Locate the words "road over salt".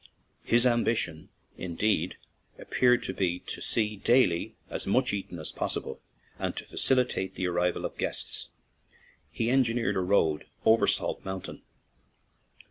9.99-11.23